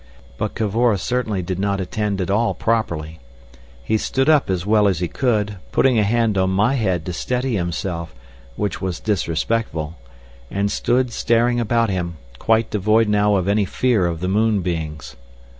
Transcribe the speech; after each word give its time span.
But 0.39 0.55
Cavor 0.55 0.97
certainly 0.97 1.43
did 1.43 1.59
not 1.59 1.79
attend 1.79 2.21
at 2.21 2.31
all 2.31 2.55
properly. 2.55 3.19
He 3.83 3.99
stood 3.99 4.29
up 4.29 4.49
as 4.49 4.65
well 4.65 4.87
as 4.87 4.97
he 4.99 5.07
could, 5.07 5.57
putting 5.71 5.99
a 5.99 6.03
hand 6.03 6.39
on 6.39 6.49
my 6.49 6.73
head 6.73 7.05
to 7.05 7.13
steady 7.13 7.53
himself, 7.55 8.15
which 8.55 8.81
was 8.81 8.99
disrespectful, 8.99 9.97
and 10.49 10.71
stood 10.71 11.11
staring 11.11 11.59
about 11.59 11.91
him, 11.91 12.17
quite 12.39 12.71
devoid 12.71 13.09
now 13.09 13.35
of 13.35 13.47
any 13.47 13.63
fear 13.65 14.07
of 14.07 14.21
the 14.21 14.27
moon 14.27 14.61
beings. 14.61 15.15